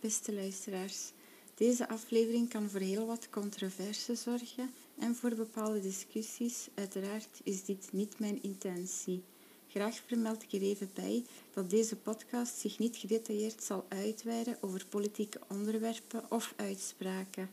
[0.00, 1.12] beste luisteraars.
[1.54, 6.68] Deze aflevering kan voor heel wat controverse zorgen en voor bepaalde discussies.
[6.74, 9.22] Uiteraard is dit niet mijn intentie.
[9.68, 11.24] Graag vermeld ik er even bij
[11.54, 17.50] dat deze podcast zich niet gedetailleerd zal uitweiden over politieke onderwerpen of uitspraken.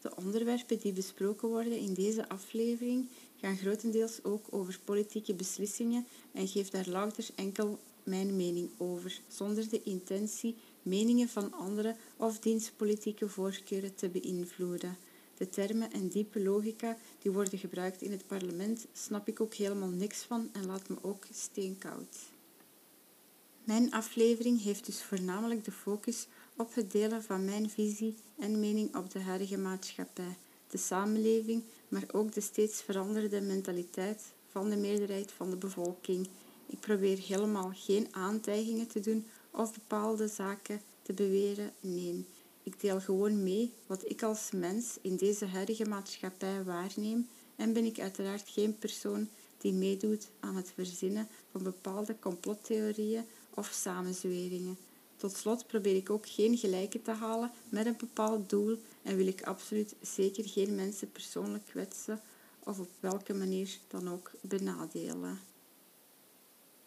[0.00, 3.08] De onderwerpen die besproken worden in deze aflevering
[3.40, 9.68] gaan grotendeels ook over politieke beslissingen en geef daar louter enkel mijn mening over, zonder
[9.68, 14.96] de intentie meningen van anderen of dienstpolitieke voorkeuren te beïnvloeden.
[15.36, 19.88] De termen en diepe logica die worden gebruikt in het parlement snap ik ook helemaal
[19.88, 22.16] niks van en laat me ook steenkoud.
[23.64, 28.96] Mijn aflevering heeft dus voornamelijk de focus op het delen van mijn visie en mening
[28.96, 30.36] op de huidige maatschappij,
[30.68, 36.28] de samenleving, maar ook de steeds veranderde mentaliteit van de meerderheid van de bevolking.
[36.66, 41.72] Ik probeer helemaal geen aantijgingen te doen of bepaalde zaken te beweren.
[41.80, 42.24] Nee,
[42.62, 47.84] ik deel gewoon mee wat ik als mens in deze huidige maatschappij waarneem en ben
[47.84, 54.76] ik uiteraard geen persoon die meedoet aan het verzinnen van bepaalde complottheorieën of samenzweringen.
[55.16, 59.26] Tot slot probeer ik ook geen gelijke te halen met een bepaald doel en wil
[59.26, 62.20] ik absoluut zeker geen mensen persoonlijk kwetsen
[62.58, 65.51] of op welke manier dan ook benadelen.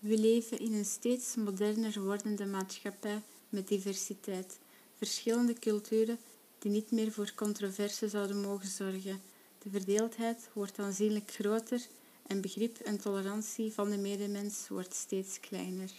[0.06, 4.60] We leven in een steeds moderner wordende maatschappij met diversiteit,
[4.98, 6.18] verschillende culturen
[6.60, 9.22] die niet meer voor controverse zouden mogen zorgen.
[9.64, 11.88] De verdeeldheid wordt aanzienlijk groter
[12.28, 15.92] en begrip en tolerantie van de medemens wordt steeds kleiner.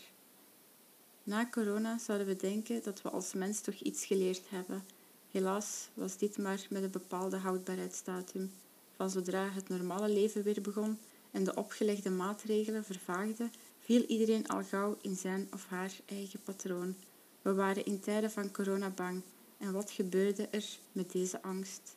[1.23, 4.85] Na corona zouden we denken dat we als mens toch iets geleerd hebben.
[5.31, 8.53] Helaas was dit maar met een bepaalde houdbaarheidsdatum.
[8.97, 10.99] Van zodra het normale leven weer begon
[11.31, 13.53] en de opgelegde maatregelen vervaagden,
[13.87, 16.95] viel iedereen al gauw in zijn of haar eigen patroon.
[17.43, 19.23] We waren in tijden van corona bang.
[19.59, 21.97] En wat gebeurde er met deze angst?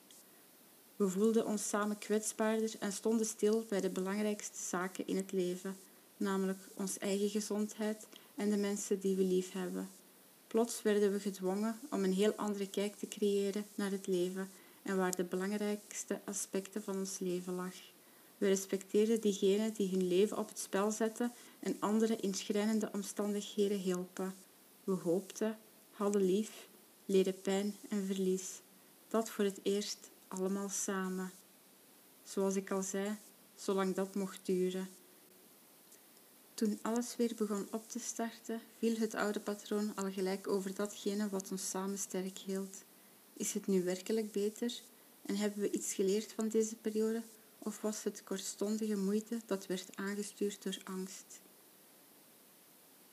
[0.95, 5.75] We voelden ons samen kwetsbaarder en stonden stil bij de belangrijkste zaken in het leven,
[6.17, 9.89] namelijk onze eigen gezondheid en de mensen die we lief hebben.
[10.47, 14.49] Plots werden we gedwongen om een heel andere kijk te creëren naar het leven
[14.83, 17.73] en waar de belangrijkste aspecten van ons leven lag.
[18.37, 23.77] We respecteerden diegenen die hun leven op het spel zetten en anderen in schrijnende omstandigheden
[23.77, 24.33] hielpen.
[24.83, 25.57] We hoopten,
[25.91, 26.67] hadden lief,
[27.05, 28.61] leden pijn en verlies.
[29.07, 31.31] Dat voor het eerst allemaal samen.
[32.23, 33.17] Zoals ik al zei,
[33.55, 34.89] zolang dat mocht duren.
[36.53, 41.29] Toen alles weer begon op te starten, viel het oude patroon al gelijk over datgene
[41.29, 42.83] wat ons samen sterk hield.
[43.33, 44.81] Is het nu werkelijk beter
[45.21, 47.21] en hebben we iets geleerd van deze periode
[47.59, 51.41] of was het kortstondige moeite dat werd aangestuurd door angst?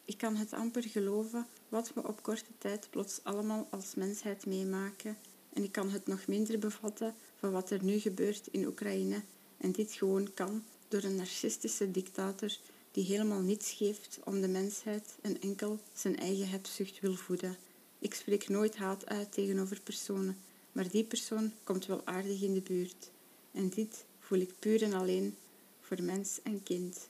[0.06, 5.16] Ik kan het amper geloven wat we op korte tijd plots allemaal als mensheid meemaken
[5.52, 9.22] en ik kan het nog minder bevatten van wat er nu gebeurt in Oekraïne
[9.56, 12.56] en dit gewoon kan door een narcistische dictator
[12.90, 17.56] die helemaal niets geeft om de mensheid en enkel zijn eigen hebzucht wil voeden.
[17.98, 20.38] Ik spreek nooit haat uit tegenover personen,
[20.72, 23.10] maar die persoon komt wel aardig in de buurt.
[23.52, 25.36] En dit voel ik puur en alleen
[25.80, 27.08] voor mens en kind.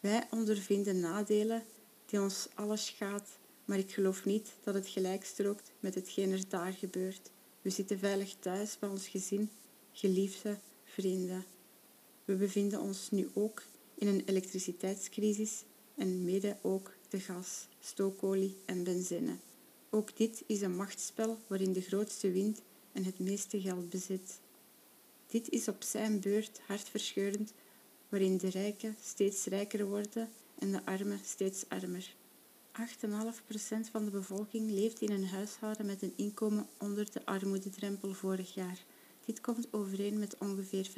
[0.00, 1.64] Wij ondervinden nadelen
[2.12, 6.48] die ons alles schaadt, maar ik geloof niet dat het gelijk strookt met hetgeen er
[6.48, 7.30] daar gebeurt.
[7.62, 9.50] We zitten veilig thuis bij ons gezin,
[9.92, 11.44] geliefde, vrienden.
[12.24, 13.62] We bevinden ons nu ook
[13.94, 15.64] in een elektriciteitscrisis
[15.94, 19.36] en mede ook de gas, stookolie en benzine.
[19.90, 22.60] Ook dit is een machtsspel waarin de grootste wint
[22.92, 24.40] en het meeste geld bezit.
[25.26, 27.52] Dit is op zijn beurt hartverscheurend,
[28.08, 30.28] waarin de rijken steeds rijker worden
[30.62, 32.14] en de armen steeds armer.
[32.80, 38.54] 8,5% van de bevolking leeft in een huishouden met een inkomen onder de armoededrempel vorig
[38.54, 38.78] jaar.
[39.24, 40.90] Dit komt overeen met ongeveer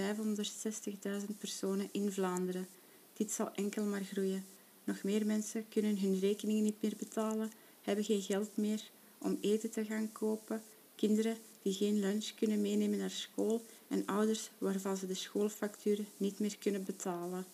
[1.29, 2.67] 560.000 personen in Vlaanderen.
[3.13, 4.45] Dit zal enkel maar groeien.
[4.85, 7.51] Nog meer mensen kunnen hun rekeningen niet meer betalen,
[7.83, 10.63] hebben geen geld meer om eten te gaan kopen,
[10.95, 16.39] kinderen die geen lunch kunnen meenemen naar school en ouders waarvan ze de schoolfacturen niet
[16.39, 17.47] meer kunnen betalen.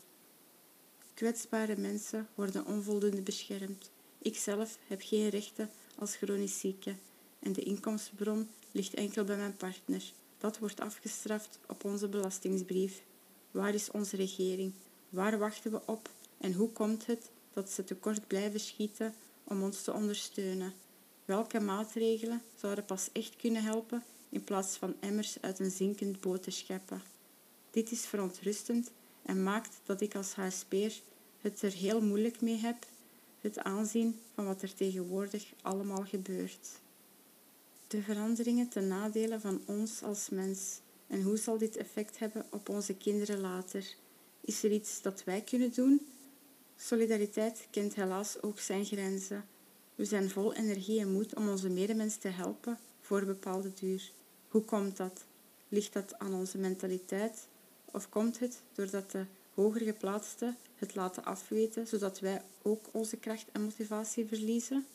[1.20, 3.90] Kwetsbare mensen worden onvoldoende beschermd.
[4.18, 6.94] Ikzelf heb geen rechten als chronisch zieke
[7.38, 10.12] en de inkomstenbron ligt enkel bij mijn partner.
[10.38, 13.02] Dat wordt afgestraft op onze belastingsbrief.
[13.50, 14.72] Waar is onze regering?
[15.08, 16.10] Waar wachten we op?
[16.38, 19.14] En hoe komt het dat ze tekort blijven schieten
[19.44, 20.72] om ons te ondersteunen?
[21.24, 26.42] Welke maatregelen zouden pas echt kunnen helpen in plaats van emmers uit een zinkend boot
[26.42, 27.02] te scheppen?
[27.70, 28.90] Dit is verontrustend
[29.22, 30.92] en maakt dat ik als HSP'er
[31.40, 32.86] het er heel moeilijk mee heb,
[33.40, 36.68] het aanzien van wat er tegenwoordig allemaal gebeurt.
[37.86, 40.80] De veranderingen ten nadele van ons als mens.
[41.06, 43.94] En hoe zal dit effect hebben op onze kinderen later?
[44.40, 46.06] Is er iets dat wij kunnen doen?
[46.76, 49.44] Solidariteit kent helaas ook zijn grenzen.
[49.94, 54.12] We zijn vol energie en moed om onze medemens te helpen voor bepaalde duur.
[54.48, 55.24] Hoe komt dat?
[55.68, 57.46] Ligt dat aan onze mentaliteit?
[57.84, 63.46] Of komt het doordat de hoger geplaatsten het laten afweten, zodat wij ook onze kracht
[63.52, 64.86] en motivatie verliezen?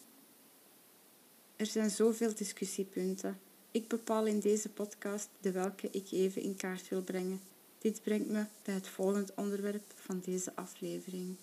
[1.56, 3.40] Er zijn zoveel discussiepunten.
[3.72, 7.42] Ik bepaal in deze podcast de welke ik even in kaart wil brengen.
[7.78, 11.36] Dit brengt me bij het volgende onderwerp van deze aflevering.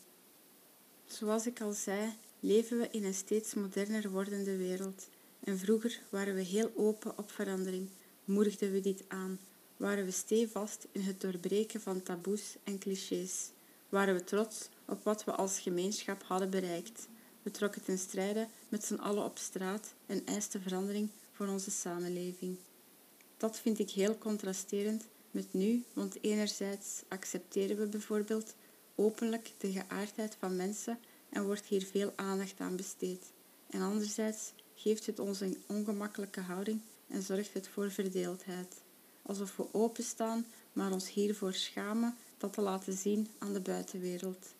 [1.06, 5.08] Zoals ik al zei, leven we in een steeds moderner wordende wereld.
[5.40, 7.88] En vroeger waren we heel open op verandering,
[8.24, 9.40] moedigden we dit aan,
[9.76, 13.50] waren we stevast in het doorbreken van taboes en clichés,
[13.92, 17.08] waren we trots op wat we als gemeenschap hadden bereikt.
[17.42, 22.56] We trokken ten strijde met z'n allen op straat en eisten verandering voor onze samenleving.
[23.36, 28.54] Dat vind ik heel contrasterend met nu, want enerzijds accepteren we bijvoorbeeld
[28.94, 30.98] openlijk de geaardheid van mensen
[31.28, 33.32] en wordt hier veel aandacht aan besteed.
[33.70, 38.74] En anderzijds geeft het ons een ongemakkelijke houding en zorgt het voor verdeeldheid.
[39.22, 44.54] Alsof we openstaan, maar ons hiervoor schamen dat te laten zien aan de buitenwereld.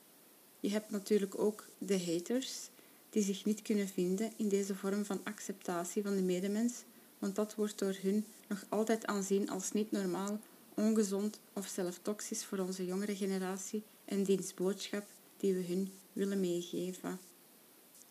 [0.61, 2.69] Je hebt natuurlijk ook de haters,
[3.11, 6.83] die zich niet kunnen vinden in deze vorm van acceptatie van de medemens,
[7.19, 10.41] want dat wordt door hun nog altijd aanzien als niet normaal,
[10.75, 15.05] ongezond of zelf toxisch voor onze jongere generatie en diens boodschap
[15.37, 17.21] die we hun willen meegeven.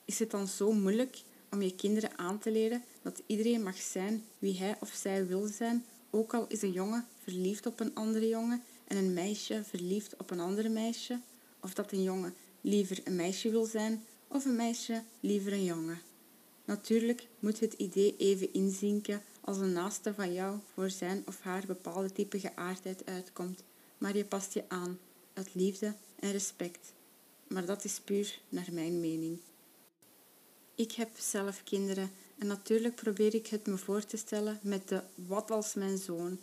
[0.06, 1.22] Is het dan zo moeilijk
[1.52, 5.48] om je kinderen aan te leren dat iedereen mag zijn wie hij of zij wil
[5.48, 10.18] zijn, ook al is een jongen verliefd op een andere jongen en een meisje verliefd
[10.18, 11.20] op een andere meisje,
[11.60, 16.02] of dat een jongen liever een meisje wil zijn of een meisje liever een jongen.
[16.66, 21.64] Natuurlijk moet het idee even inzinken als een naaste van jou voor zijn of haar
[21.66, 23.64] bepaalde type geaardheid uitkomt,
[23.98, 25.00] maar je past je aan
[25.34, 26.94] uit liefde en respect.
[27.48, 29.40] Maar dat is puur naar mijn mening.
[30.76, 35.02] Ik heb zelf kinderen en natuurlijk probeer ik het me voor te stellen met de
[35.16, 36.40] wat als mijn zoon.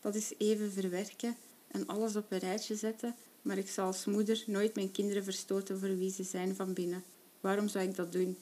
[0.00, 1.36] Dat is even verwerken
[1.70, 5.78] en alles op een rijtje zetten, maar ik zal als moeder nooit mijn kinderen verstoten
[5.78, 7.04] voor wie ze zijn van binnen.
[7.40, 8.36] Waarom zou ik dat doen?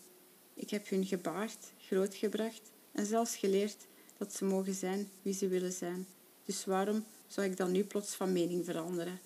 [0.54, 3.86] Ik heb hun gebaard, grootgebracht en zelfs geleerd
[4.16, 6.06] dat ze mogen zijn wie ze willen zijn.
[6.44, 9.20] Dus waarom zou ik dan nu plots van mening veranderen?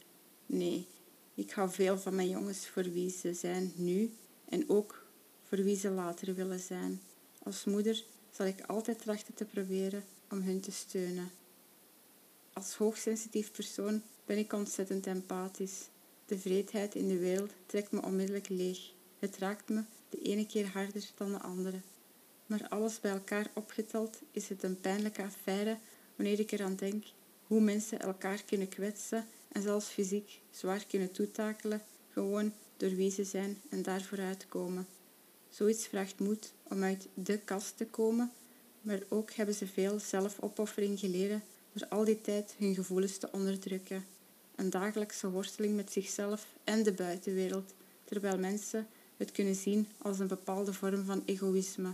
[0.46, 0.87] Nee,
[1.34, 4.12] ik hou veel van mijn jongens voor wie ze zijn nu
[4.48, 5.06] en ook
[5.43, 7.00] voor wie ze later willen zijn.
[7.43, 11.31] Als moeder zal ik altijd trachten te proberen om hun te steunen.
[12.52, 15.88] Als hoogsensitief persoon ben ik ontzettend empathisch.
[16.26, 18.78] De vreedheid in de wereld trekt me onmiddellijk leeg.
[19.19, 21.81] Het raakt me de ene keer harder dan de andere.
[22.46, 25.78] Maar alles bij elkaar opgeteld is het een pijnlijke affaire
[26.16, 27.04] wanneer ik eraan denk
[27.46, 33.25] hoe mensen elkaar kunnen kwetsen en zelfs fysiek zwaar kunnen toetakelen, gewoon door wie ze
[33.25, 34.87] zijn en daarvoor uitkomen.
[35.48, 38.32] Zoiets vraagt moed om uit de kast te komen,
[38.81, 44.04] maar ook hebben ze veel zelfopoffering geleden door al die tijd hun gevoelens te onderdrukken.
[44.54, 47.74] Een dagelijkse worsteling met zichzelf en de buitenwereld,
[48.05, 48.86] terwijl mensen
[49.17, 51.93] het kunnen zien als een bepaalde vorm van egoïsme.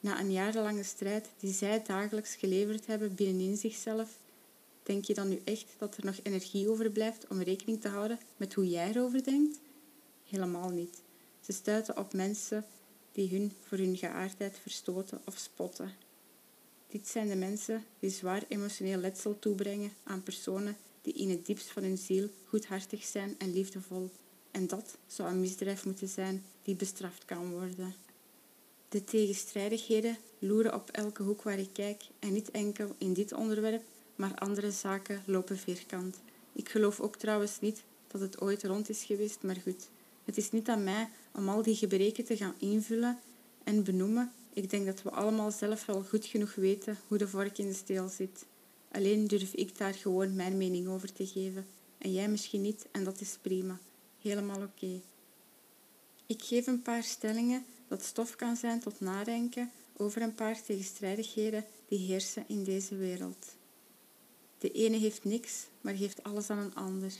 [0.00, 4.18] Na een jarenlange strijd die zij dagelijks geleverd hebben binnenin zichzelf,
[4.82, 8.54] denk je dan nu echt dat er nog energie overblijft om rekening te houden met
[8.54, 9.58] hoe jij erover denkt?
[10.28, 11.02] Helemaal niet.
[11.40, 12.64] Ze stuiten op mensen
[13.12, 16.05] die hun voor hun geaardheid verstoten of spotten.
[16.96, 21.66] Dit zijn de mensen die zwaar emotioneel letsel toebrengen aan personen die in het diepst
[21.66, 24.10] van hun ziel goedhartig zijn en liefdevol.
[24.50, 27.94] En dat zou een misdrijf moeten zijn die bestraft kan worden.
[28.88, 33.82] De tegenstrijdigheden loeren op elke hoek waar ik kijk en niet enkel in dit onderwerp,
[34.14, 36.20] maar andere zaken lopen vierkant.
[36.52, 39.88] Ik geloof ook trouwens niet dat het ooit rond is geweest, maar goed.
[40.24, 43.18] Het is niet aan mij om al die gebreken te gaan invullen
[43.64, 44.32] en benoemen.
[44.56, 47.74] Ik denk dat we allemaal zelf wel goed genoeg weten hoe de vork in de
[47.74, 48.44] steel zit.
[48.90, 51.66] Alleen durf ik daar gewoon mijn mening over te geven.
[51.98, 53.78] En jij misschien niet, en dat is prima.
[54.20, 55.00] Helemaal oké.
[56.26, 61.64] Ik geef een paar stellingen dat stof kan zijn tot nadenken over een paar tegenstrijdigheden
[61.88, 63.46] die heersen in deze wereld.
[64.58, 67.12] De ene heeft niks, maar geeft alles aan een ander.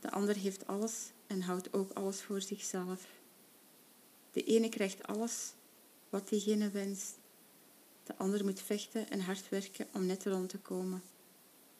[0.00, 3.06] De ander heeft alles en houdt ook alles voor zichzelf.
[4.32, 5.52] De ene krijgt alles
[6.14, 7.18] wat diegene wenst.
[8.04, 11.02] De ander moet vechten en hard werken om net rond te komen.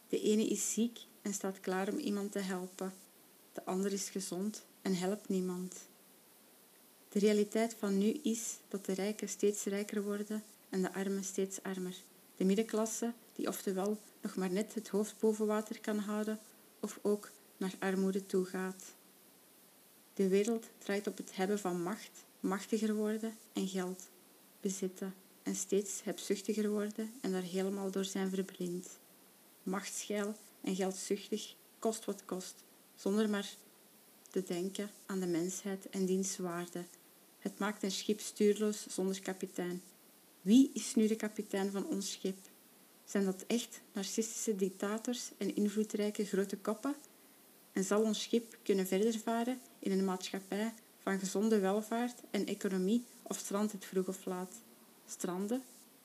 [0.09, 2.93] De ene is ziek en staat klaar om iemand te helpen.
[3.53, 5.75] De ander is gezond en helpt niemand.
[7.09, 11.63] De realiteit van nu is dat de rijken steeds rijker worden en de armen steeds
[11.63, 11.97] armer.
[12.37, 16.39] De middenklasse die oftewel nog maar net het hoofd boven water kan houden
[16.81, 18.95] of ook naar armoede toe gaat.
[20.15, 24.13] De wereld draait op het hebben van macht, machtiger worden en geld,
[24.65, 28.99] bezitten en steeds hebzuchtiger worden en daar helemaal door zijn verblind.
[29.63, 32.55] Machtsgeil en geldzuchtig kost wat kost,
[32.95, 33.55] zonder maar
[34.31, 36.85] te denken aan de mensheid en diens waarde.
[37.39, 39.83] Het maakt een schip stuurloos zonder kapitein.
[40.43, 42.39] Wie is nu de kapitein van ons schip?
[43.05, 46.95] Zijn dat echt narcistische dictators en invloedrijke grote koppen?
[47.73, 53.05] En zal ons schip kunnen verder varen in een maatschappij van gezonde welvaart en economie
[53.27, 54.55] of strandt het vroeg of laat?
[55.07, 55.63] Stranden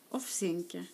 [0.07, 0.87] of zinken?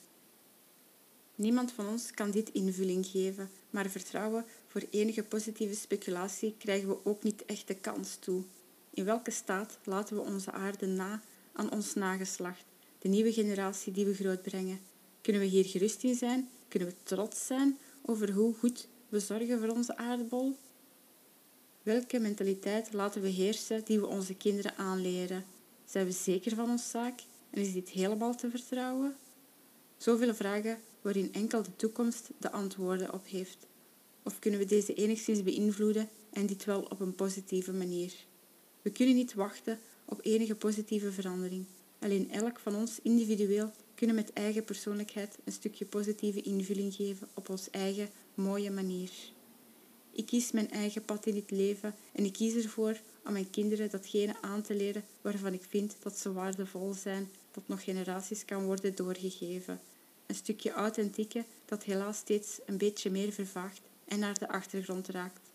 [1.35, 7.05] Niemand van ons kan dit invulling geven, maar vertrouwen voor enige positieve speculatie krijgen we
[7.05, 8.43] ook niet echt de kans toe.
[8.89, 11.21] In welke staat laten we onze aarde na
[11.53, 12.65] aan ons nageslacht,
[12.99, 14.79] de nieuwe generatie die we grootbrengen?
[15.21, 16.49] Kunnen we hier gerust in zijn?
[16.67, 20.57] Kunnen we trots zijn over hoe goed we zorgen voor onze aardbol?
[21.83, 25.45] Welke mentaliteit laten we heersen die we onze kinderen aanleren?
[25.85, 29.15] Zijn we zeker van ons zaak en is dit helemaal te vertrouwen?
[29.97, 33.67] Zoveel vragen waarin enkel de toekomst de antwoorden op heeft.
[34.23, 38.13] Of kunnen we deze enigszins beïnvloeden en dit wel op een positieve manier?
[38.81, 41.65] We kunnen niet wachten op enige positieve verandering.
[41.99, 47.49] Alleen elk van ons individueel kunnen met eigen persoonlijkheid een stukje positieve invulling geven op
[47.49, 49.11] ons eigen mooie manier.
[50.11, 53.89] Ik kies mijn eigen pad in het leven en ik kies ervoor om mijn kinderen
[53.89, 58.65] datgene aan te leren waarvan ik vind dat ze waardevol zijn, dat nog generaties kan
[58.65, 59.79] worden doorgegeven.
[60.25, 65.49] Een stukje authentieke dat helaas steeds een beetje meer vervaagt en naar de achtergrond raakt.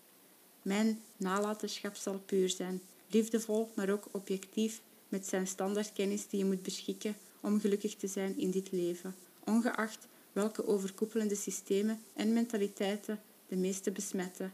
[0.61, 6.63] Mijn nalatenschap zal puur zijn, liefdevol, maar ook objectief, met zijn standaardkennis die je moet
[6.63, 13.55] beschikken om gelukkig te zijn in dit leven, ongeacht welke overkoepelende systemen en mentaliteiten de
[13.55, 14.53] meeste besmetten.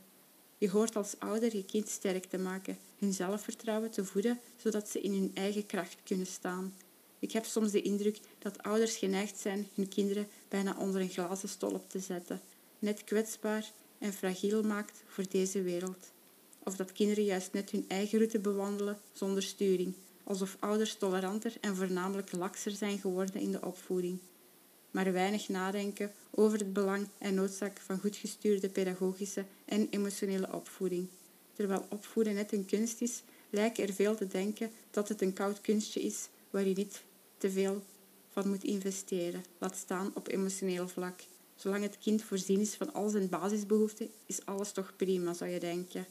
[0.58, 5.02] Je hoort als ouder je kind sterk te maken, hun zelfvertrouwen te voeden, zodat ze
[5.02, 6.74] in hun eigen kracht kunnen staan.
[7.20, 11.50] Ik heb soms de indruk dat ouders geneigd zijn hun kinderen bijna onder een glazen
[11.50, 12.42] stolp te zetten,
[12.80, 16.12] net kwetsbaar en fragiel maakt voor deze wereld.
[16.64, 21.76] Of dat kinderen juist net hun eigen route bewandelen zonder sturing, alsof ouders toleranter en
[21.76, 24.20] voornamelijk lakser zijn geworden in de opvoeding.
[24.92, 31.08] Maar weinig nadenken over het belang en noodzaak van goed gestuurde pedagogische en emotionele opvoeding.
[31.54, 35.62] Terwijl opvoeden net een kunst is, lijken er veel te denken dat het een koud
[35.62, 37.04] kunstje is waar je niet
[37.38, 37.84] te veel
[38.30, 41.20] van moet investeren, laat staan op emotioneel vlak.
[41.56, 45.60] Zolang het kind voorzien is van al zijn basisbehoeften, is alles toch prima, zou je
[45.60, 46.06] denken.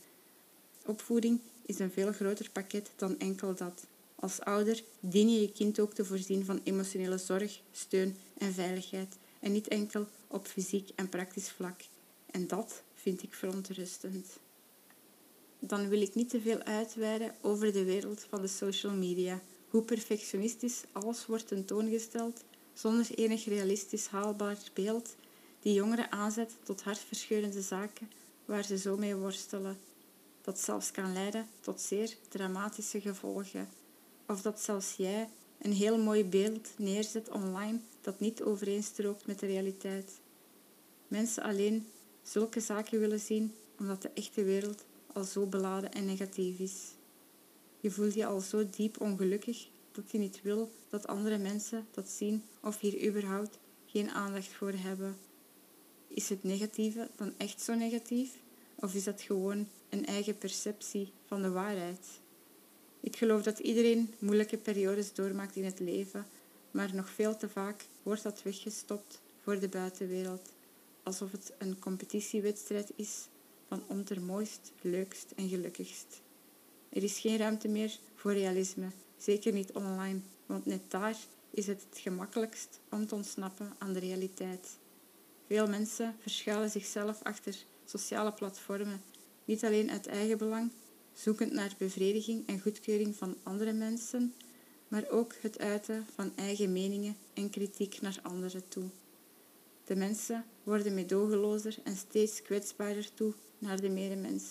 [0.86, 3.86] Opvoeding is een veel groter pakket dan enkel dat.
[4.16, 9.16] Als ouder dien je je kind ook te voorzien van emotionele zorg, steun en veiligheid,
[9.40, 11.80] en niet enkel op fysiek en praktisch vlak.
[12.30, 14.26] En dat vind ik verontrustend.
[15.58, 19.82] Dan wil ik niet te veel uitweiden over de wereld van de social media, hoe
[19.82, 25.14] perfectionistisch alles wordt tentoongesteld, zonder enig realistisch haalbaar beeld,
[25.60, 28.10] die jongeren aanzet tot hartverscheurende zaken
[28.44, 29.78] waar ze zo mee worstelen.
[30.42, 33.68] Dat zelfs kan leiden tot zeer dramatische gevolgen.
[34.26, 35.28] Of dat zelfs jij
[35.58, 40.20] een heel mooi beeld neerzet online dat niet overeenstrookt met de realiteit.
[41.08, 41.86] Mensen alleen
[42.22, 46.82] zulke zaken willen zien omdat de echte wereld al zo beladen en negatief is.
[47.80, 52.08] Je voelt je al zo diep ongelukkig dat je niet wil dat andere mensen dat
[52.08, 55.16] zien of hier überhaupt geen aandacht voor hebben.
[56.08, 58.38] Is het negatieve dan echt zo negatief?
[58.74, 62.06] Of is dat gewoon een eigen perceptie van de waarheid?
[63.06, 66.26] Ik geloof dat iedereen moeilijke periodes doormaakt in het leven,
[66.70, 70.52] maar nog veel te vaak wordt dat weggestopt voor de buitenwereld,
[71.02, 73.26] alsof het een competitiewedstrijd is
[73.68, 76.20] van om ter mooist, leukst en gelukkigst.
[76.88, 78.86] Er is geen ruimte meer voor realisme,
[79.16, 81.16] zeker niet online, want net daar
[81.50, 84.78] is het het gemakkelijkst om te ontsnappen aan de realiteit.
[85.46, 89.02] Veel mensen verschuilen zichzelf achter sociale platformen,
[89.44, 90.70] niet alleen uit eigen belang,
[91.16, 94.34] zoekend naar bevrediging en goedkeuring van andere mensen,
[94.88, 98.84] maar ook het uiten van eigen meningen en kritiek naar anderen toe.
[99.84, 104.44] De mensen worden medogelozer en steeds kwetsbaarder toe naar de medemens.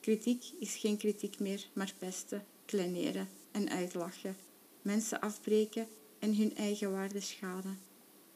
[0.00, 4.36] Kritiek is geen kritiek meer, maar pesten, kleineren en uitlachen.
[4.82, 5.86] Mensen afbreken
[6.18, 7.78] en hun eigen waarde schaden.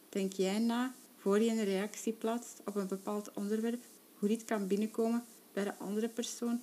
[0.09, 3.83] Denk jij na, voor je een reactie plaatst op een bepaald onderwerp,
[4.19, 6.63] hoe dit kan binnenkomen bij de andere persoon?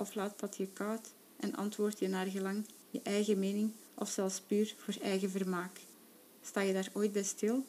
[0.00, 4.40] Of laat dat je koud en antwoord je naar gelang je eigen mening of zelfs
[4.40, 5.80] puur voor eigen vermaak?
[6.42, 7.64] Sta je daar ooit bij stil?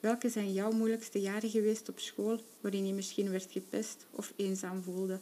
[0.00, 4.82] Welke zijn jouw moeilijkste jaren geweest op school waarin je misschien werd gepest of eenzaam
[4.82, 5.20] voelde?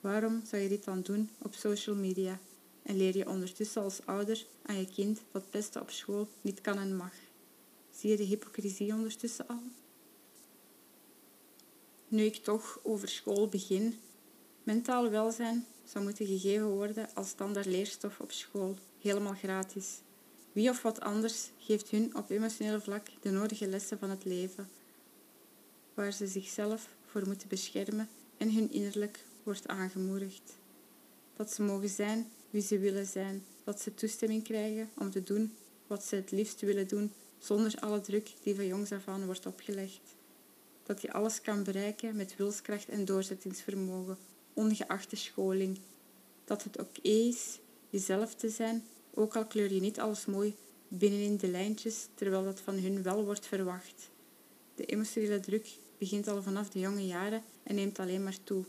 [0.00, 2.38] Waarom zou je dit dan doen op social media?
[2.82, 6.78] En leer je ondertussen als ouder aan je kind dat pesten op school niet kan
[6.78, 7.14] en mag?
[7.90, 9.62] Zie je de hypocrisie ondertussen al?
[12.08, 13.98] Nu ik toch over school begin,
[14.64, 20.00] mentaal welzijn zou moeten gegeven worden als standaard leerstof op school, helemaal gratis.
[20.52, 24.68] Wie of wat anders geeft hun op emotioneel vlak de nodige lessen van het leven,
[25.94, 30.56] waar ze zichzelf voor moeten beschermen en hun innerlijk wordt aangemoedigd.
[31.36, 35.54] Dat ze mogen zijn wie ze willen zijn, dat ze toestemming krijgen om te doen
[35.86, 39.46] wat ze het liefst willen doen, zonder alle druk die van jongs af aan wordt
[39.46, 40.14] opgelegd.
[40.82, 44.18] Dat je alles kan bereiken met wilskracht en doorzettingsvermogen,
[44.54, 45.78] ongeacht de scholing.
[46.44, 47.58] Dat het oké is
[47.90, 48.84] jezelf te zijn,
[49.14, 50.54] ook al kleur je niet alles mooi
[50.88, 54.10] binnenin de lijntjes, terwijl dat van hun wel wordt verwacht.
[54.74, 58.64] De emotionele druk begint al vanaf de jonge jaren en neemt alleen maar toe.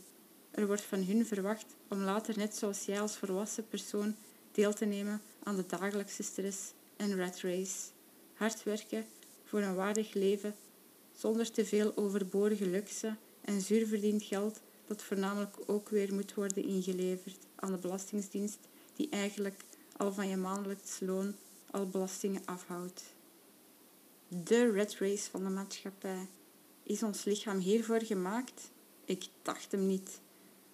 [0.51, 4.15] Er wordt van hun verwacht om later net zoals jij als volwassen persoon
[4.51, 7.89] deel te nemen aan de dagelijkse stress en rat race.
[8.34, 9.06] Hard werken
[9.44, 10.56] voor een waardig leven
[11.15, 13.88] zonder te veel overbodige luxe en zuur
[14.22, 18.60] geld dat voornamelijk ook weer moet worden ingeleverd aan de Belastingdienst
[18.96, 19.63] die eigenlijk
[19.98, 21.36] al van je maandelijks loon
[21.72, 23.04] al belastingen afhoudt.
[24.27, 26.27] De red race van de maatschappij.
[26.84, 28.72] Is ons lichaam hiervoor gemaakt?
[29.06, 30.20] Ik dacht hem niet.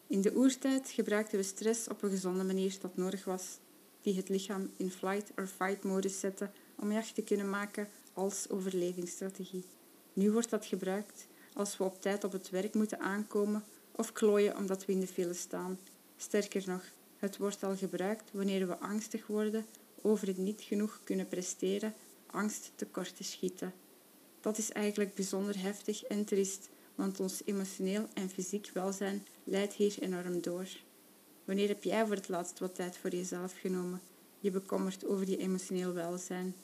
[0.07, 3.57] In de oertijd gebruikten we stress op een gezonde manier dat nodig was,
[4.01, 8.49] die het lichaam in flight or fight modus zette om jacht te kunnen maken als
[8.49, 9.65] overlevingsstrategie.
[10.13, 13.63] Nu wordt dat gebruikt als we op tijd op het werk moeten aankomen
[13.95, 15.79] of klooien omdat we in de file staan.
[16.17, 16.83] Sterker nog,
[17.17, 19.65] het wordt al gebruikt wanneer we angstig worden
[20.01, 21.93] over het niet genoeg kunnen presteren,
[22.25, 23.73] angst tekort te schieten.
[24.41, 29.95] Dat is eigenlijk bijzonder heftig en triest, want ons emotioneel en fysiek welzijn leidt hier
[29.99, 30.67] enorm door.
[31.45, 34.01] Wanneer heb jij voor het laatst wat tijd voor jezelf genomen?
[34.39, 36.55] Je bekommert over je emotioneel welzijn.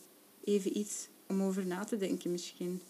[0.44, 2.82] Even iets om over na te denken misschien.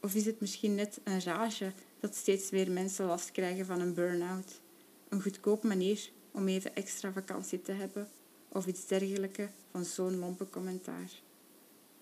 [0.00, 3.94] Of is het misschien net een rage dat steeds meer mensen last krijgen van een
[3.94, 4.60] burn-out?
[5.08, 8.08] Een goedkoop manier om even extra vakantie te hebben
[8.48, 11.10] of iets dergelijks van zo'n lompe commentaar.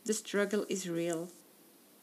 [0.02, 1.28] The struggle is real.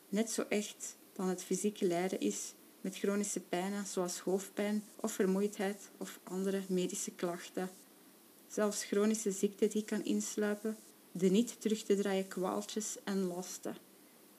[0.10, 5.90] Net zo echt dan het fysieke lijden is met chronische pijnen zoals hoofdpijn of vermoeidheid
[5.98, 7.70] of andere medische klachten.
[8.48, 10.78] Zelfs chronische ziekte die kan insluipen,
[11.12, 13.78] de niet terug te draaien kwaaltjes en lasten.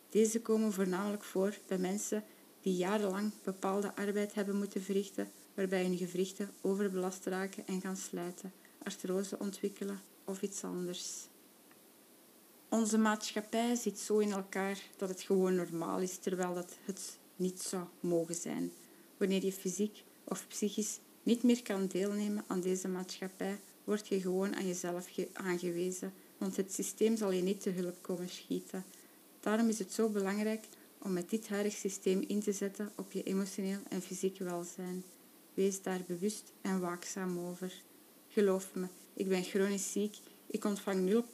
[0.08, 2.24] Deze komen voornamelijk voor bij mensen
[2.66, 8.52] die jarenlang bepaalde arbeid hebben moeten verrichten, waarbij hun gewrichten overbelast raken en gaan slijten,
[8.82, 11.28] artrose ontwikkelen of iets anders.
[12.68, 17.62] Onze maatschappij zit zo in elkaar dat het gewoon normaal is, terwijl dat het niet
[17.62, 18.72] zou mogen zijn.
[19.16, 24.56] Wanneer je fysiek of psychisch niet meer kan deelnemen aan deze maatschappij, word je gewoon
[24.56, 28.84] aan jezelf aangewezen, want het systeem zal je niet te hulp komen schieten.
[29.40, 30.66] Daarom is het zo belangrijk
[30.98, 35.04] om met dit huidige systeem in te zetten op je emotioneel en fysiek welzijn.
[35.54, 37.82] Wees daar bewust en waakzaam over.
[38.28, 40.16] Geloof me, ik ben chronisch ziek.
[40.46, 41.24] Ik ontvang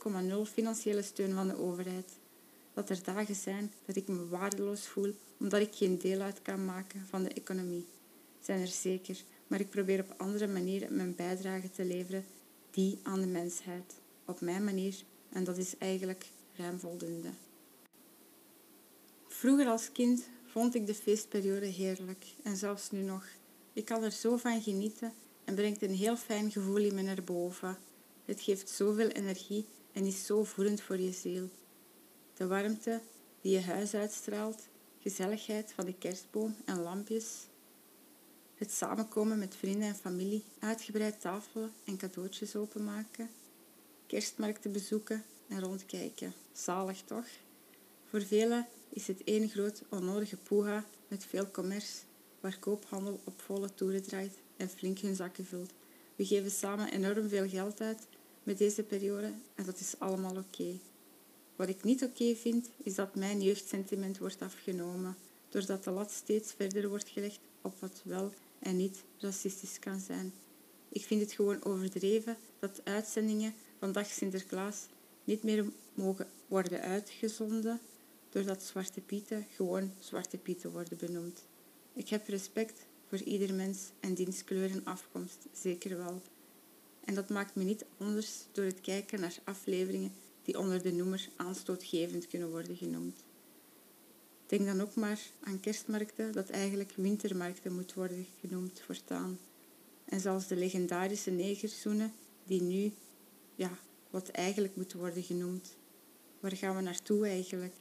[0.47, 2.13] 0,0 financiële steun van de overheid.
[2.75, 6.65] Dat er dagen zijn dat ik me waardeloos voel omdat ik geen deel uit kan
[6.65, 7.87] maken van de economie.
[8.41, 12.25] Zijn er zeker, maar ik probeer op andere manieren mijn bijdrage te leveren
[12.71, 13.95] die aan de mensheid.
[14.25, 14.95] Op mijn manier
[15.29, 17.29] en dat is eigenlijk ruim voldoende.
[19.43, 23.27] Vroeger als kind vond ik de feestperiode heerlijk en zelfs nu nog.
[23.73, 25.13] Ik kan er zo van genieten
[25.45, 27.79] en brengt een heel fijn gevoel in me naar boven.
[28.25, 31.49] Het geeft zoveel energie en is zo voedend voor je ziel.
[32.35, 33.01] De warmte
[33.41, 34.69] die je huis uitstraalt,
[35.01, 37.47] gezelligheid van de kerstboom en lampjes,
[38.55, 43.31] het samenkomen met vrienden en familie, uitgebreid tafelen en cadeautjes openmaken,
[44.07, 46.33] kerstmarkten bezoeken en rondkijken.
[46.53, 47.27] Zalig toch?
[48.05, 51.99] Voor velen is het één groot onnodige poeha met veel commerce,
[52.41, 55.71] waar koophandel op volle toeren draait en flink hun zakken vult.
[56.17, 58.07] We geven samen enorm veel geld uit
[58.43, 60.79] met deze periode en dat is allemaal oké.
[61.57, 65.17] Wat ik niet oké vind, is dat mijn jeugdsentiment wordt afgenomen,
[65.49, 70.33] doordat de lat steeds verder wordt gelegd op wat wel en niet racistisch kan zijn.
[70.89, 74.87] Ik vind het gewoon overdreven dat uitzendingen van Dag Sinterklaas
[75.25, 77.81] niet meer mogen worden uitgezonden
[78.33, 81.45] doordat Zwarte Pieten gewoon Zwarte Pieten worden benoemd.
[81.93, 86.23] Ik heb respect voor ieder mens en en afkomst, zeker wel.
[87.05, 91.29] En dat maakt me niet anders door het kijken naar afleveringen die onder de noemer
[91.37, 93.25] aanstootgevend kunnen worden genoemd.
[94.47, 99.39] Denk dan ook maar aan kerstmarkten dat eigenlijk wintermarkten moet worden genoemd voortaan.
[100.05, 102.13] En zelfs de legendarische negerzoenen
[102.45, 102.93] die nu,
[103.55, 103.79] ja,
[104.11, 105.77] wat eigenlijk moet worden genoemd.
[106.41, 107.75] Waar gaan we naartoe eigenlijk?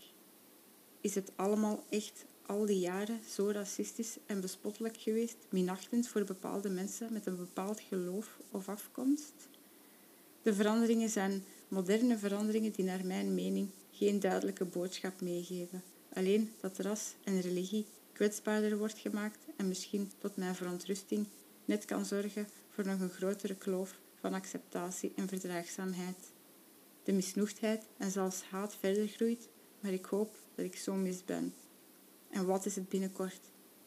[1.02, 6.70] Is het allemaal echt al die jaren zo racistisch en bespottelijk geweest, minachtend voor bepaalde
[6.70, 9.34] mensen met een bepaald geloof of afkomst?
[10.42, 15.84] De veranderingen zijn moderne veranderingen die naar mijn mening geen duidelijke boodschap meegeven.
[16.14, 21.28] Alleen dat ras en religie kwetsbaarder wordt gemaakt en misschien tot mijn verontrusting
[21.66, 26.32] net kan zorgen voor nog een grotere kloof van acceptatie en verdraagzaamheid.
[27.04, 31.54] De misnoegdheid en zelfs haat verder groeit, maar ik hoop dat ik zo mis ben.
[32.30, 33.39] En wat is het binnenkort?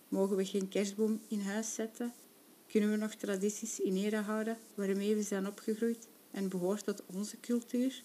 [0.08, 2.12] Mogen we geen kerstboom in huis zetten?
[2.66, 7.40] Kunnen we nog tradities in ere houden waarmee we zijn opgegroeid en behoort tot onze
[7.40, 8.02] cultuur?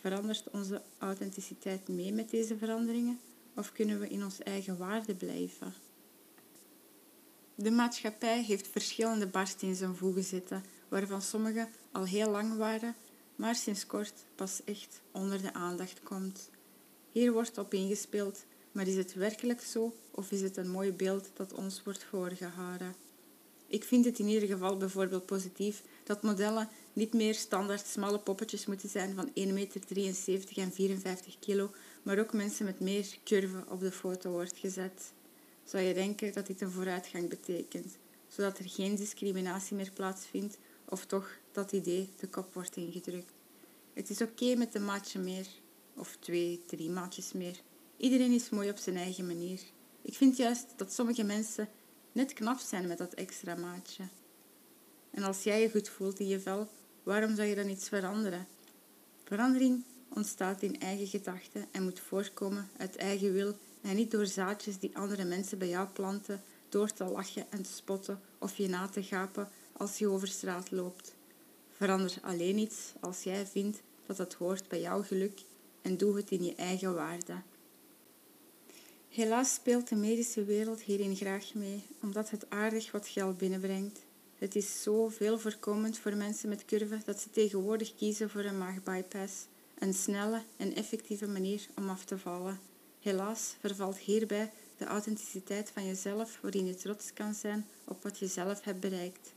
[0.00, 3.20] Verandert onze authenticiteit mee met deze veranderingen?
[3.56, 5.74] Of kunnen we in ons eigen waarde blijven?
[7.54, 12.94] De maatschappij heeft verschillende barsten in zijn voegen zitten, waarvan sommige al heel lang waren,
[13.36, 16.50] maar sinds kort pas echt onder de aandacht komt.
[17.14, 21.30] Hier wordt op ingespeeld, maar is het werkelijk zo of is het een mooi beeld
[21.34, 22.94] dat ons wordt voorgehouden?
[23.66, 28.66] Ik vind het in ieder geval bijvoorbeeld positief dat modellen niet meer standaard smalle poppetjes
[28.66, 29.82] moeten zijn van 1,73 meter
[30.56, 31.70] en 54 kilo,
[32.02, 35.12] maar ook mensen met meer curve op de foto wordt gezet.
[35.64, 37.96] Zou je denken dat dit een vooruitgang betekent,
[38.28, 43.32] zodat er geen discriminatie meer plaatsvindt of toch dat idee de kop wordt ingedrukt.
[43.92, 45.46] Het is oké met een maatje meer,
[45.96, 47.60] of twee, drie maatjes meer.
[47.96, 49.60] Iedereen is mooi op zijn eigen manier.
[50.02, 51.68] Ik vind juist dat sommige mensen
[52.12, 54.04] net knap zijn met dat extra maatje.
[55.10, 56.68] En als jij je goed voelt in je vel,
[57.02, 58.46] waarom zou je dan iets veranderen?
[59.24, 64.78] Verandering ontstaat in eigen gedachten en moet voorkomen uit eigen wil en niet door zaadjes
[64.78, 68.88] die andere mensen bij jou planten door te lachen en te spotten of je na
[68.88, 71.14] te gapen als je over straat loopt.
[71.76, 75.40] Verander alleen iets als jij vindt dat het hoort bij jouw geluk
[75.84, 77.42] en doe het in je eigen waarde.
[79.08, 84.00] Helaas speelt de medische wereld hierin graag mee, omdat het aardig wat geld binnenbrengt.
[84.38, 88.58] Het is zo veel voorkomend voor mensen met curve dat ze tegenwoordig kiezen voor een
[88.58, 89.46] maagbypass,
[89.78, 92.60] een snelle en effectieve manier om af te vallen.
[93.00, 98.26] Helaas vervalt hierbij de authenticiteit van jezelf, waarin je trots kan zijn op wat je
[98.26, 99.32] zelf hebt bereikt.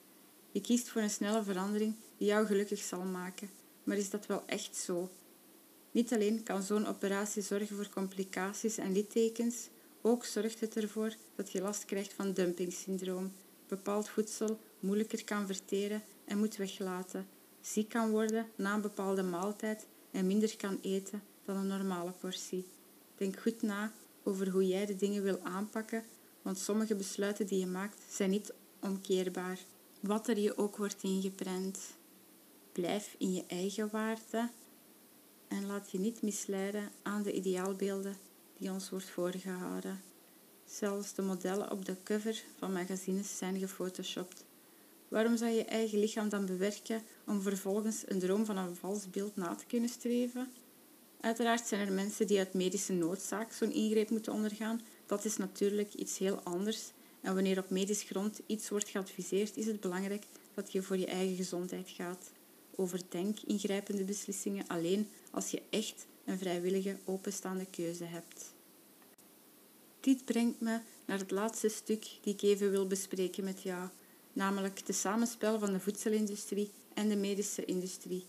[0.52, 3.50] Je kiest voor een snelle verandering die jou gelukkig zal maken,
[3.84, 5.10] maar is dat wel echt zo?
[5.98, 9.70] Niet alleen kan zo'n operatie zorgen voor complicaties en littekens,
[10.02, 13.32] ook zorgt het ervoor dat je last krijgt van dumpingsyndroom,
[13.68, 17.28] bepaald voedsel moeilijker kan verteren en moet weglaten,
[17.62, 22.66] ziek kan worden na een bepaalde maaltijd en minder kan eten dan een normale portie.
[23.16, 23.92] Denk goed na
[24.24, 26.04] over hoe jij de dingen wil aanpakken,
[26.42, 29.60] want sommige besluiten die je maakt zijn niet omkeerbaar.
[30.00, 31.80] Wat er je ook wordt ingeprent.
[32.72, 34.50] Blijf in je eigen waarde
[35.48, 38.18] en laat je niet misleiden aan de ideaalbeelden
[38.58, 40.02] die ons wordt voorgehouden.
[40.66, 44.44] Zelfs de modellen op de cover van magazines zijn gefotoshopt.
[45.08, 49.36] Waarom zou je eigen lichaam dan bewerken om vervolgens een droom van een vals beeld
[49.36, 50.52] na te kunnen streven?
[51.22, 54.82] Uiteraard zijn er mensen die uit medische noodzaak zo'n ingreep moeten ondergaan.
[55.06, 56.92] Dat is natuurlijk iets heel anders.
[57.22, 61.06] En wanneer op medisch grond iets wordt geadviseerd, is het belangrijk dat je voor je
[61.06, 62.32] eigen gezondheid gaat.
[62.80, 68.54] Overdenk ingrijpende beslissingen alleen als je echt een vrijwillige openstaande keuze hebt.
[70.00, 73.90] Dit brengt me naar het laatste stuk die ik even wil bespreken met jou,
[74.34, 78.26] namelijk de samenspel van de voedselindustrie en de medische industrie.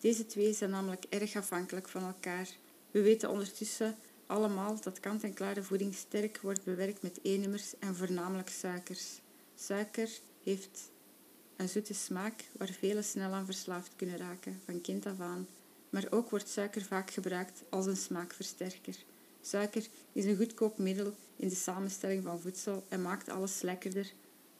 [0.00, 2.48] Deze twee zijn namelijk erg afhankelijk van elkaar.
[2.90, 9.20] We weten ondertussen allemaal dat kant-en-klare voeding sterk wordt bewerkt met E-nummers en voornamelijk suikers.
[9.54, 10.10] Suiker
[10.42, 10.90] heeft
[11.60, 15.48] een zoete smaak waar velen snel aan verslaafd kunnen raken, van kind af aan.
[15.90, 18.96] Maar ook wordt suiker vaak gebruikt als een smaakversterker.
[19.40, 24.12] Suiker is een goedkoop middel in de samenstelling van voedsel en maakt alles lekkerder,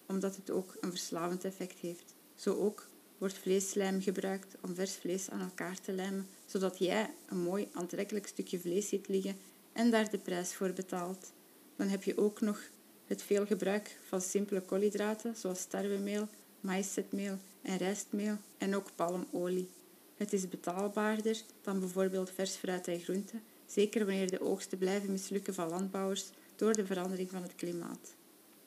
[0.06, 2.14] omdat het ook een verslavend effect heeft.
[2.34, 2.86] Zo ook
[3.18, 8.26] wordt vleesslijm gebruikt om vers vlees aan elkaar te lijmen, zodat jij een mooi aantrekkelijk
[8.26, 9.36] stukje vlees ziet liggen
[9.72, 11.32] en daar de prijs voor betaalt.
[11.76, 12.60] Dan heb je ook nog
[13.06, 16.28] het veel gebruik van simpele koolhydraten, zoals tarwemeel,
[16.60, 19.68] maïszetmeel en rijstmeel en ook palmolie.
[20.16, 25.54] Het is betaalbaarder dan bijvoorbeeld vers fruit en groenten, zeker wanneer de oogsten blijven mislukken
[25.54, 28.14] van landbouwers door de verandering van het klimaat.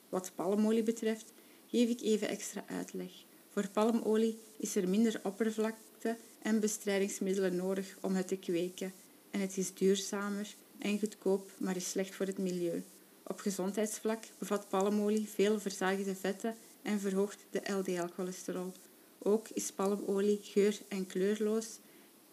[0.09, 1.33] Wat palmolie betreft,
[1.67, 3.11] geef ik even extra uitleg.
[3.49, 8.93] Voor palmolie is er minder oppervlakte en bestrijdingsmiddelen nodig om het te kweken.
[9.31, 12.83] En het is duurzamer en goedkoop, maar is slecht voor het milieu.
[13.23, 18.71] Op gezondheidsvlak bevat palmolie veel verzadigde vetten en verhoogt de LDL-cholesterol.
[19.19, 21.79] Ook is palmolie geur- en kleurloos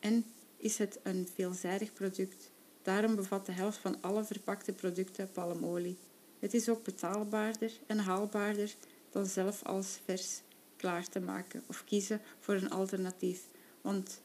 [0.00, 0.24] en
[0.56, 2.50] is het een veelzijdig product.
[2.82, 5.96] Daarom bevat de helft van alle verpakte producten palmolie.
[6.38, 8.74] Het is ook betaalbaarder en haalbaarder
[9.10, 10.40] dan zelf als vers
[10.76, 13.48] klaar te maken of kiezen voor een alternatief.
[13.80, 14.20] Want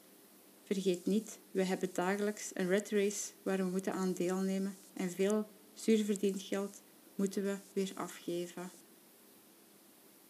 [0.63, 5.47] vergeet niet, we hebben dagelijks een red race waar we moeten aan deelnemen en veel
[5.73, 6.81] zuurverdiend geld
[7.15, 8.71] moeten we weer afgeven.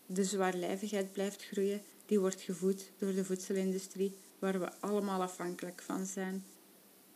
[0.05, 6.05] De zwaarlijvigheid blijft groeien, die wordt gevoed door de voedselindustrie, waar we allemaal afhankelijk van
[6.05, 6.43] zijn.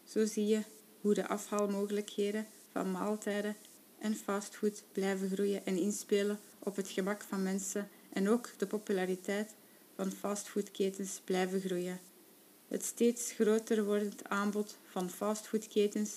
[0.03, 0.61] Zo zie je
[1.01, 3.55] hoe de afhaalmogelijkheden van maaltijden
[3.99, 9.55] en fastfood blijven groeien en inspelen op het gemak van mensen en ook de populariteit
[9.95, 11.99] van fastfoodketens blijven groeien.
[12.67, 16.11] Het steeds groter wordend aanbod van fastfoodketens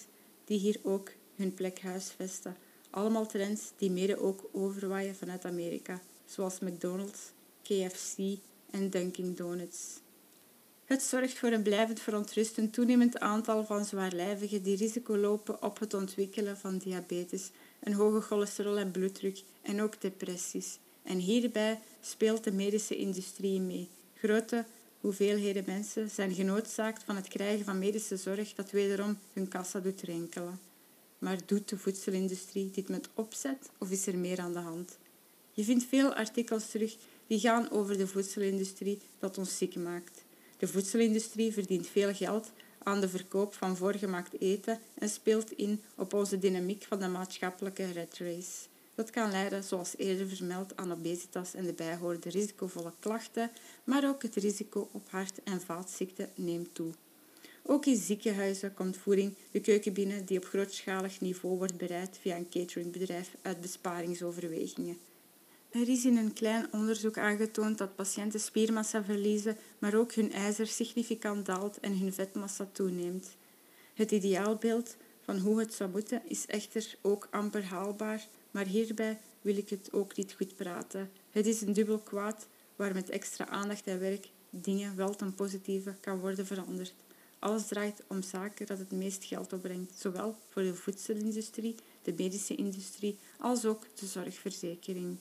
[0.45, 2.57] die hier ook hun plek huisvesten.
[2.91, 7.21] Allemaal trends die mede ook overwaaien vanuit Amerika, zoals McDonald's,
[7.63, 8.19] KFC
[8.71, 10.01] en Dunkin' Donuts.
[10.85, 15.95] Het zorgt voor een blijvend verontrustend toenemend aantal van zwaarlijvigen die risico lopen op het
[15.95, 20.79] ontwikkelen van diabetes, een hoge cholesterol en bloeddruk en ook depressies.
[21.03, 23.89] En hierbij speelt de medische industrie mee.
[24.15, 24.65] Grote
[25.01, 30.03] hoeveelheden mensen zijn genoodzaakt van het krijgen van medische zorg dat wederom hun kassa doet
[30.03, 30.61] rinkelen.
[31.19, 34.99] Maar doet de voedselindustrie dit met opzet of is er meer aan de hand?
[35.55, 40.25] Je vindt veel artikels terug die gaan over de voedselindustrie dat ons ziek maakt.
[40.59, 42.51] De voedselindustrie verdient veel geld
[42.83, 47.93] aan de verkoop van voorgemaakt eten en speelt in op onze dynamiek van de maatschappelijke
[47.93, 48.71] red race.
[48.95, 53.51] Dat kan leiden, zoals eerder vermeld, aan obesitas en de bijhorende risicovolle klachten,
[53.85, 56.93] maar ook het risico op hart- en vaatziekten neemt toe.
[57.63, 62.37] Ook in ziekenhuizen komt voeding de keuken binnen die op grootschalig niveau wordt bereid via
[62.37, 64.99] een cateringbedrijf uit besparingsoverwegingen.
[65.73, 70.67] Er is in een klein onderzoek aangetoond dat patiënten spiermassa verliezen, maar ook hun ijzer
[70.67, 73.37] significant daalt en hun vetmassa toeneemt.
[73.95, 79.57] Het ideaalbeeld van hoe het zou moeten is echter ook amper haalbaar, maar hierbij wil
[79.57, 81.11] ik het ook niet goed praten.
[81.31, 85.95] Het is een dubbel kwaad waar met extra aandacht en werk dingen wel ten positieve
[86.01, 86.95] kan worden veranderd.
[87.39, 92.55] Alles draait om zaken dat het meest geld opbrengt, zowel voor de voedselindustrie, de medische
[92.55, 95.17] industrie, als ook de zorgverzekering.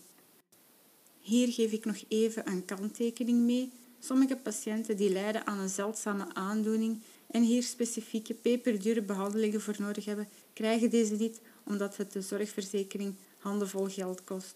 [1.21, 3.71] Hier geef ik nog even een kanttekening mee.
[3.99, 10.05] Sommige patiënten die lijden aan een zeldzame aandoening en hier specifieke peperdure behandelingen voor nodig
[10.05, 14.55] hebben, krijgen deze niet omdat het de zorgverzekering handenvol geld kost.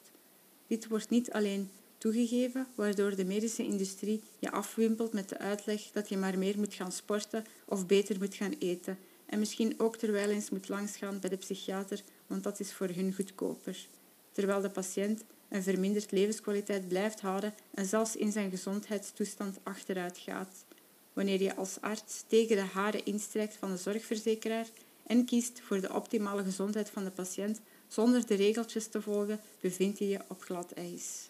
[0.68, 6.10] Dit wordt niet alleen toegegeven, waardoor de medische industrie je afwimpelt met de uitleg dat
[6.10, 10.30] je maar meer moet gaan sporten of beter moet gaan eten en misschien ook terwijl
[10.30, 13.88] eens moet langsgaan bij de psychiater, want dat is voor hun goedkoper.
[14.32, 15.24] Terwijl de patiënt
[15.56, 20.66] een verminderd levenskwaliteit blijft houden en zelfs in zijn gezondheidstoestand achteruit gaat.
[21.14, 24.68] Wanneer je als arts tegen de haren instrijkt van de zorgverzekeraar
[25.08, 29.98] en kiest voor de optimale gezondheid van de patiënt zonder de regeltjes te volgen, bevind
[29.98, 31.30] je je op glad ijs.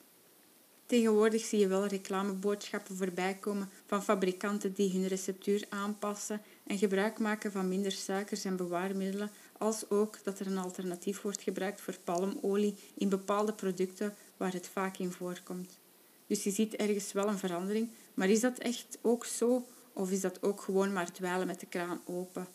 [0.86, 7.20] Tegenwoordig zie je wel reclameboodschappen voorbij komen van fabrikanten die hun receptuur aanpassen en gebruik
[7.20, 11.98] maken van minder suikers en bewaarmiddelen, als ook dat er een alternatief wordt gebruikt voor
[12.04, 15.80] palmolie in bepaalde producten waar het vaak in voorkomt.
[16.28, 20.22] Dus je ziet ergens wel een verandering, maar is dat echt ook zo of is
[20.22, 22.48] dat ook gewoon maar dweilen met de kraan open?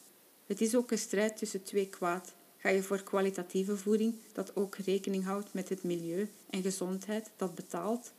[0.47, 2.35] Het is ook een strijd tussen twee kwaad.
[2.57, 7.55] Ga je voor kwalitatieve voeding dat ook rekening houdt met het milieu en gezondheid dat
[7.55, 8.13] betaalt?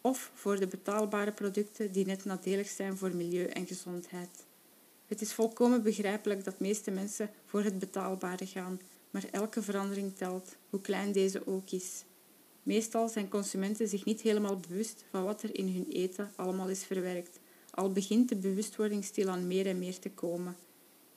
[0.00, 4.44] Of voor de betaalbare producten die net nadelig zijn voor milieu en gezondheid?
[5.10, 10.56] Het is volkomen begrijpelijk dat meeste mensen voor het betaalbare gaan, maar elke verandering telt,
[10.68, 12.04] hoe klein deze ook is.
[12.62, 16.84] Meestal zijn consumenten zich niet helemaal bewust van wat er in hun eten allemaal is
[16.84, 17.38] verwerkt,
[17.70, 20.56] al begint de bewustwording stilaan meer en meer te komen.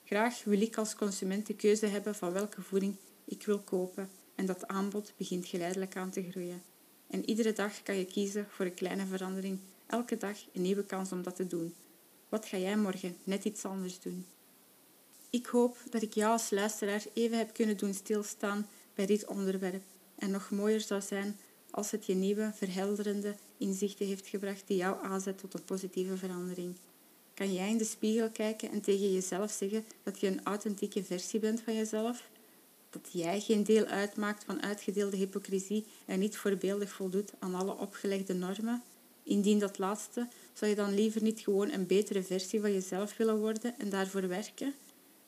[0.03, 4.45] Graag wil ik als consument de keuze hebben van welke voeding ik wil kopen en
[4.45, 6.61] dat aanbod begint geleidelijk aan te groeien.
[7.07, 11.11] En iedere dag kan je kiezen voor een kleine verandering, elke dag een nieuwe kans
[11.11, 11.73] om dat te doen.
[12.33, 14.25] Wat ga jij morgen net iets anders doen?
[15.29, 19.83] Ik hoop dat ik jou als luisteraar even heb kunnen doen stilstaan bij dit onderwerp
[20.15, 21.39] en nog mooier zou zijn
[21.71, 26.75] als het je nieuwe, verhelderende inzichten heeft gebracht die jou aanzet tot een positieve verandering.
[27.33, 31.39] Kan jij in de spiegel kijken en tegen jezelf zeggen dat je een authentieke versie
[31.39, 32.29] bent van jezelf?
[32.89, 38.33] Dat jij geen deel uitmaakt van uitgedeelde hypocrisie en niet voorbeeldig voldoet aan alle opgelegde
[38.33, 38.83] normen?
[39.23, 43.37] Indien dat laatste, zou je dan liever niet gewoon een betere versie van jezelf willen
[43.37, 44.73] worden en daarvoor werken?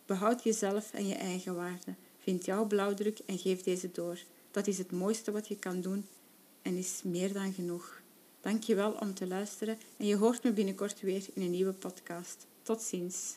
[0.05, 1.95] Behoud jezelf en je eigen waarde.
[2.17, 4.19] Vind jouw blauwdruk en geef deze door.
[4.51, 6.07] Dat is het mooiste wat je kan doen
[6.61, 8.01] en is meer dan genoeg.
[8.41, 11.73] Dank je wel om te luisteren en je hoort me binnenkort weer in een nieuwe
[11.73, 12.47] podcast.
[12.61, 13.35] Tot ziens.